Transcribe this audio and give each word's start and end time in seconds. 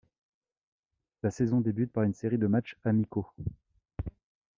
La 1.21 1.29
saison 1.29 1.61
débute 1.61 1.91
par 1.91 2.05
une 2.05 2.15
série 2.15 2.39
de 2.39 2.47
matchs 2.47 2.75
amicaux. 2.83 3.27